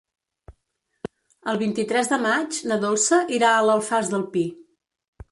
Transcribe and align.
El 1.51 1.59
vint-i-tres 1.63 2.09
de 2.13 2.17
maig 2.23 2.57
na 2.71 2.77
Dolça 2.85 3.19
irà 3.41 3.51
a 3.57 3.61
l'Alfàs 3.67 4.09
del 4.15 4.25
Pi. 4.33 4.43